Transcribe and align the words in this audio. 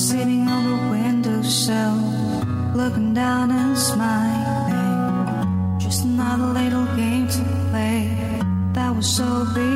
sitting 0.00 0.48
on 0.48 0.64
the 0.64 0.76
windowsill, 0.90 1.96
looking 2.74 3.12
down 3.12 3.50
and 3.50 3.76
smiling. 3.76 5.28
Just 5.78 6.04
another 6.04 6.46
little 6.46 6.86
game 6.96 7.28
to 7.28 7.42
play 7.70 8.16
that 8.72 8.96
was 8.96 9.06
so 9.06 9.44
beguiling. 9.54 9.69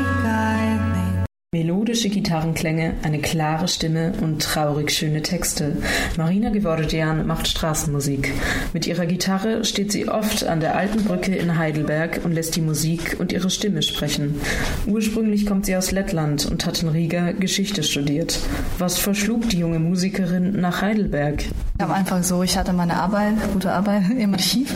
Melodische 1.95 2.09
Gitarrenklänge, 2.09 2.95
eine 3.05 3.21
klare 3.21 3.69
Stimme 3.69 4.15
und 4.21 4.43
traurig 4.43 4.91
schöne 4.91 5.23
Texte. 5.23 5.77
Marina 6.17 6.51
Gevordian 6.51 7.25
macht 7.25 7.47
Straßenmusik. 7.47 8.33
Mit 8.73 8.89
ihrer 8.89 9.07
Gitarre 9.07 9.65
steht 9.65 9.93
sie 9.93 10.09
oft 10.09 10.43
an 10.43 10.59
der 10.59 10.77
alten 10.77 11.05
Brücke 11.05 11.37
in 11.37 11.57
Heidelberg 11.57 12.23
und 12.25 12.33
lässt 12.33 12.57
die 12.57 12.63
Musik 12.63 13.15
und 13.21 13.33
ihre 13.33 13.49
Stimme 13.49 13.81
sprechen. 13.83 14.41
Ursprünglich 14.89 15.47
kommt 15.47 15.67
sie 15.67 15.77
aus 15.77 15.93
Lettland 15.93 16.47
und 16.47 16.67
hat 16.67 16.83
in 16.83 16.89
Riga 16.89 17.31
Geschichte 17.31 17.85
studiert. 17.85 18.41
Was 18.79 18.99
verschlug 18.99 19.49
die 19.51 19.61
junge 19.61 19.79
Musikerin 19.79 20.61
nach 20.61 20.83
Heidelberg? 20.83 21.45
Ich 21.77 21.83
habe 21.83 21.95
einfach 21.95 22.23
so, 22.23 22.43
ich 22.45 22.57
hatte 22.57 22.73
meine 22.73 22.95
Arbeit, 22.95 23.35
gute 23.53 23.73
Arbeit 23.73 24.09
im 24.17 24.33
Archiv 24.35 24.73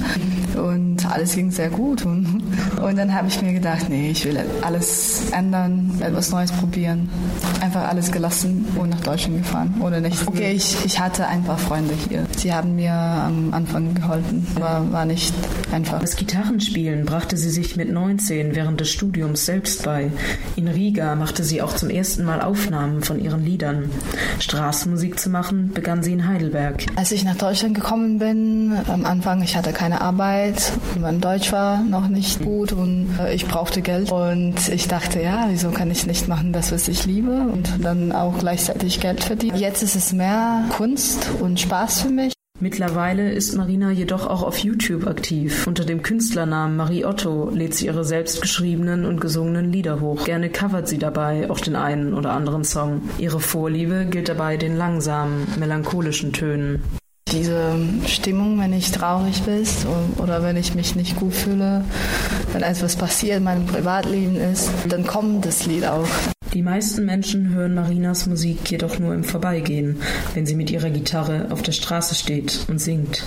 und 0.56 1.06
alles 1.06 1.34
ging 1.34 1.50
sehr 1.50 1.70
gut. 1.70 2.04
Und, 2.04 2.42
und 2.82 2.96
dann 2.96 3.14
habe 3.14 3.28
ich 3.28 3.40
mir 3.40 3.52
gedacht, 3.52 3.88
nee, 3.88 4.10
ich 4.10 4.24
will 4.24 4.38
alles 4.62 5.30
ändern, 5.30 6.00
etwas 6.00 6.30
Neues 6.30 6.50
probieren 6.50 6.68
probieren. 6.68 7.08
Einfach 7.60 7.88
alles 7.88 8.12
gelassen 8.12 8.66
und 8.76 8.90
nach 8.90 9.00
Deutschland 9.00 9.38
gefahren. 9.38 9.74
Oder 9.80 10.00
nicht. 10.00 10.26
Okay, 10.26 10.52
ich, 10.52 10.84
ich 10.84 11.00
hatte 11.00 11.26
ein 11.26 11.42
paar 11.42 11.58
Freunde 11.58 11.94
hier. 12.08 12.26
Sie 12.36 12.52
haben 12.52 12.76
mir 12.76 12.92
am 12.92 13.52
Anfang 13.52 13.94
geholfen, 13.94 14.46
aber 14.56 14.92
war 14.92 15.04
nicht 15.04 15.34
einfach. 15.72 16.00
Das 16.00 16.16
Gitarrenspielen 16.16 17.04
brachte 17.04 17.36
sie 17.36 17.50
sich 17.50 17.76
mit 17.76 17.90
19 17.90 18.54
während 18.54 18.80
des 18.80 18.90
Studiums 18.90 19.46
selbst 19.46 19.82
bei. 19.82 20.10
In 20.56 20.68
Riga 20.68 21.14
machte 21.14 21.42
sie 21.42 21.62
auch 21.62 21.74
zum 21.74 21.90
ersten 21.90 22.24
Mal 22.24 22.40
Aufnahmen 22.40 23.02
von 23.02 23.18
ihren 23.18 23.44
Liedern. 23.44 23.90
Straßenmusik 24.38 25.18
zu 25.18 25.30
machen 25.30 25.72
begann 25.74 26.02
sie 26.02 26.12
in 26.12 26.26
Heidelberg. 26.28 26.86
Als 26.96 27.12
ich 27.12 27.24
nach 27.24 27.36
Deutschland 27.36 27.74
gekommen 27.74 28.18
bin, 28.18 28.76
am 28.88 29.04
Anfang, 29.04 29.42
ich 29.42 29.56
hatte 29.56 29.72
keine 29.72 30.00
Arbeit, 30.00 30.72
mein 31.00 31.20
Deutsch 31.20 31.52
war 31.52 31.80
noch 31.82 32.08
nicht 32.08 32.42
gut 32.42 32.72
und 32.72 33.16
äh, 33.20 33.34
ich 33.34 33.46
brauchte 33.46 33.82
Geld. 33.82 34.10
Und 34.10 34.68
ich 34.68 34.88
dachte, 34.88 35.20
ja, 35.22 35.46
wieso 35.48 35.70
kann 35.70 35.90
ich 35.90 36.06
nicht 36.06 36.28
machen, 36.28 36.52
das, 36.52 36.72
was 36.72 36.88
ich 36.88 37.06
liebe 37.06 37.30
und 37.30 37.84
dann 37.84 38.12
auch 38.12 38.38
gleichzeitig 38.38 39.00
Geld 39.00 39.22
verdienen. 39.22 39.58
Jetzt 39.58 39.82
ist 39.82 39.94
es 39.94 40.12
mehr 40.12 40.64
Kunst 40.76 41.28
und 41.40 41.60
Spaß 41.60 42.02
für 42.02 42.10
mich. 42.10 42.32
Mittlerweile 42.60 43.30
ist 43.30 43.54
Marina 43.54 43.92
jedoch 43.92 44.26
auch 44.26 44.42
auf 44.42 44.58
YouTube 44.58 45.06
aktiv. 45.06 45.64
Unter 45.68 45.84
dem 45.84 46.02
Künstlernamen 46.02 46.76
Marie 46.76 47.04
Otto 47.04 47.50
lädt 47.50 47.74
sie 47.74 47.86
ihre 47.86 48.04
selbstgeschriebenen 48.04 49.04
und 49.04 49.20
gesungenen 49.20 49.70
Lieder 49.70 50.00
hoch. 50.00 50.24
Gerne 50.24 50.50
covert 50.50 50.88
sie 50.88 50.98
dabei 50.98 51.48
auch 51.50 51.60
den 51.60 51.76
einen 51.76 52.14
oder 52.14 52.32
anderen 52.32 52.64
Song. 52.64 53.02
Ihre 53.18 53.38
Vorliebe 53.38 54.06
gilt 54.10 54.28
dabei 54.28 54.56
den 54.56 54.76
langsamen, 54.76 55.46
melancholischen 55.56 56.32
Tönen. 56.32 56.82
Diese 57.30 57.76
Stimmung, 58.06 58.58
wenn 58.58 58.72
ich 58.72 58.90
traurig 58.90 59.42
bin 59.42 59.62
oder 60.16 60.42
wenn 60.42 60.56
ich 60.56 60.74
mich 60.74 60.96
nicht 60.96 61.14
gut 61.14 61.34
fühle, 61.34 61.84
wenn 62.52 62.62
etwas 62.62 62.96
passiert 62.96 63.36
in 63.36 63.44
meinem 63.44 63.66
Privatleben 63.66 64.34
ist, 64.34 64.68
dann 64.88 65.06
kommt 65.06 65.46
das 65.46 65.64
Lied 65.66 65.86
auch. 65.86 66.08
Die 66.54 66.62
meisten 66.62 67.04
Menschen 67.04 67.54
hören 67.54 67.74
Marinas 67.74 68.26
Musik 68.26 68.70
jedoch 68.70 68.98
nur 68.98 69.12
im 69.12 69.22
Vorbeigehen, 69.22 70.00
wenn 70.32 70.46
sie 70.46 70.54
mit 70.54 70.70
ihrer 70.70 70.88
Gitarre 70.88 71.48
auf 71.50 71.60
der 71.60 71.72
Straße 71.72 72.14
steht 72.14 72.60
und 72.68 72.78
singt. 72.78 73.22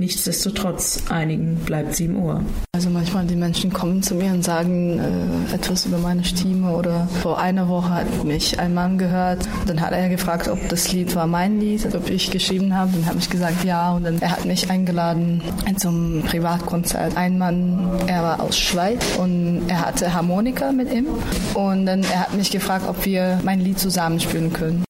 Nichtsdestotrotz, 0.00 1.04
einigen 1.08 1.56
bleibt 1.64 1.94
sie 1.94 2.06
im 2.06 2.16
Ohr. 2.16 2.42
Also 2.72 2.90
manchmal 3.14 3.26
die 3.26 3.40
Menschen 3.40 3.72
kommen 3.72 4.02
zu 4.02 4.16
mir 4.16 4.32
und 4.32 4.44
sagen 4.44 4.98
äh, 4.98 5.54
etwas 5.54 5.86
über 5.86 5.98
meine 5.98 6.24
Stimme 6.24 6.72
oder 6.72 7.06
vor 7.22 7.38
einer 7.38 7.68
Woche 7.68 7.90
hat 7.90 8.24
mich 8.24 8.58
ein 8.58 8.74
Mann 8.74 8.98
gehört. 8.98 9.46
Dann 9.66 9.80
hat 9.80 9.92
er 9.92 10.08
gefragt, 10.08 10.48
ob 10.48 10.68
das 10.68 10.92
Lied 10.92 11.14
war 11.14 11.28
mein 11.28 11.60
Lied, 11.60 11.94
ob 11.94 12.10
ich 12.10 12.30
geschrieben 12.30 12.74
habe. 12.74 12.90
Dann 12.92 13.06
habe 13.06 13.18
ich 13.18 13.30
gesagt 13.30 13.64
ja 13.64 13.92
und 13.92 14.04
dann 14.04 14.20
er 14.20 14.32
hat 14.32 14.44
mich 14.44 14.68
eingeladen 14.68 15.42
zum 15.76 16.22
Privatkonzert. 16.26 17.16
Ein 17.16 17.38
Mann, 17.38 17.88
er 18.08 18.22
war 18.22 18.40
aus 18.40 18.58
Schweiz 18.58 19.04
und 19.16 19.62
er 19.68 19.86
hatte 19.86 20.12
Harmonika 20.12 20.72
mit 20.72 20.92
ihm 20.92 21.06
und 21.54 21.86
dann 21.86 22.02
er 22.02 22.20
hat 22.20 22.34
mich 22.34 22.50
gefragt 22.50 22.64
gefragt, 22.64 22.88
ob 22.88 23.04
wir 23.04 23.40
mein 23.44 23.60
Lied 23.60 23.78
zusammenspielen 23.78 24.52
können. 24.52 24.84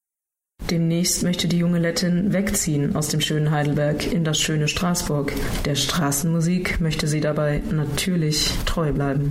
Demnächst 0.71 1.23
möchte 1.23 1.47
die 1.47 1.59
junge 1.59 1.79
Lettin 1.79 2.33
wegziehen 2.33 2.97
aus 2.97 3.09
dem 3.09 3.21
schönen 3.21 3.51
Heidelberg 3.51 4.11
in 4.11 4.25
das 4.25 4.41
schöne 4.41 4.67
Straßburg. 4.67 5.33
Der 5.67 5.75
Straßenmusik 5.75 6.81
möchte 6.81 7.07
sie 7.07 7.21
dabei 7.21 7.61
natürlich 7.71 8.51
treu 8.65 8.91
bleiben. 8.93 9.31